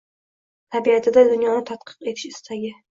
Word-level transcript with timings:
Tabiatida 0.75 1.27
dunyoni 1.31 1.63
tadqiq 1.71 2.13
etish 2.15 2.31
istagi 2.37 2.79